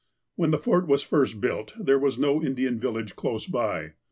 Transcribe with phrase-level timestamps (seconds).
[0.35, 3.91] When the Fort was first built there was no Indian vil lage close by.